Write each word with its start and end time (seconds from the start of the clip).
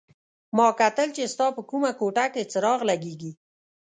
ما 0.57 0.67
کتل 0.79 1.07
چې 1.15 1.31
ستا 1.33 1.47
په 1.55 1.61
کومه 1.69 1.91
کوټه 1.99 2.25
کې 2.33 2.49
څراغ 2.51 2.79
لګېږي. 2.89 3.31